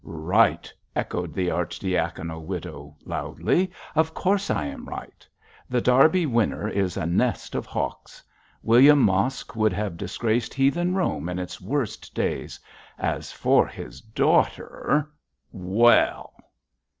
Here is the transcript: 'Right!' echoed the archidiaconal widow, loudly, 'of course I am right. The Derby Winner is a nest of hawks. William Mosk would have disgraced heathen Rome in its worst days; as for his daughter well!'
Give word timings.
'Right!' 0.03 0.73
echoed 0.95 1.31
the 1.31 1.49
archidiaconal 1.49 2.41
widow, 2.43 2.95
loudly, 3.05 3.71
'of 3.93 4.15
course 4.15 4.49
I 4.49 4.65
am 4.65 4.85
right. 4.89 5.27
The 5.69 5.79
Derby 5.79 6.25
Winner 6.25 6.67
is 6.67 6.97
a 6.97 7.05
nest 7.05 7.53
of 7.53 7.67
hawks. 7.67 8.23
William 8.63 8.97
Mosk 8.99 9.55
would 9.55 9.73
have 9.73 9.97
disgraced 9.97 10.55
heathen 10.55 10.95
Rome 10.95 11.29
in 11.29 11.37
its 11.37 11.61
worst 11.61 12.15
days; 12.15 12.59
as 12.97 13.31
for 13.31 13.67
his 13.67 14.01
daughter 14.01 15.11
well!' 15.51 16.33